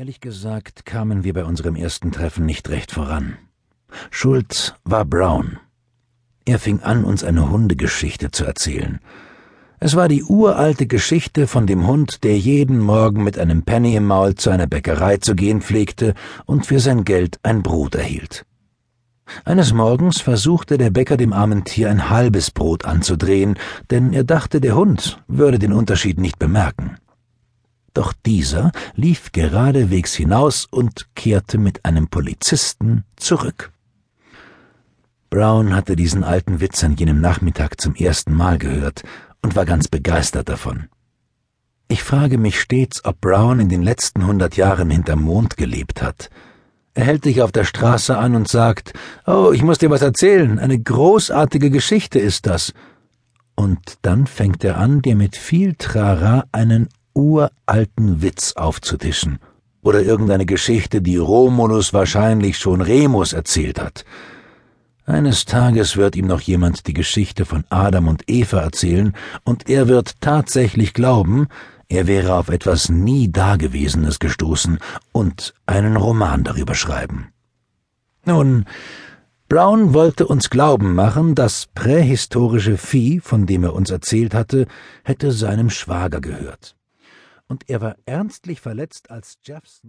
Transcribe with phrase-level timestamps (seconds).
[0.00, 3.36] Ehrlich gesagt kamen wir bei unserem ersten Treffen nicht recht voran.
[4.10, 5.58] Schuld war Brown.
[6.46, 9.00] Er fing an, uns eine Hundegeschichte zu erzählen.
[9.78, 14.06] Es war die uralte Geschichte von dem Hund, der jeden Morgen mit einem Penny im
[14.06, 16.14] Maul zu einer Bäckerei zu gehen pflegte
[16.46, 18.46] und für sein Geld ein Brot erhielt.
[19.44, 23.58] Eines Morgens versuchte der Bäcker dem armen Tier ein halbes Brot anzudrehen,
[23.90, 26.96] denn er dachte, der Hund würde den Unterschied nicht bemerken.
[27.94, 33.72] Doch dieser lief geradewegs hinaus und kehrte mit einem Polizisten zurück.
[35.28, 39.02] Brown hatte diesen alten Witz an jenem Nachmittag zum ersten Mal gehört
[39.42, 40.88] und war ganz begeistert davon.
[41.88, 46.30] Ich frage mich stets, ob Brown in den letzten hundert Jahren hinterm Mond gelebt hat.
[46.94, 48.92] Er hält dich auf der Straße an und sagt,
[49.26, 52.72] Oh, ich muss dir was erzählen, eine großartige Geschichte ist das.
[53.54, 59.38] Und dann fängt er an, dir mit viel Trara einen uralten Witz aufzutischen.
[59.82, 64.04] Oder irgendeine Geschichte, die Romulus wahrscheinlich schon Remus erzählt hat.
[65.06, 69.88] Eines Tages wird ihm noch jemand die Geschichte von Adam und Eva erzählen, und er
[69.88, 71.48] wird tatsächlich glauben,
[71.88, 74.78] er wäre auf etwas nie Dagewesenes gestoßen
[75.10, 77.32] und einen Roman darüber schreiben.
[78.24, 78.66] Nun,
[79.48, 84.68] Brown wollte uns glauben machen, das prähistorische Vieh, von dem er uns erzählt hatte,
[85.02, 86.76] hätte seinem Schwager gehört.
[87.50, 89.88] Und er war ernstlich verletzt, als Jeffson